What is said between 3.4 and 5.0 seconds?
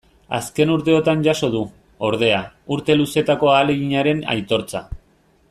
ahaleginaren aitortza.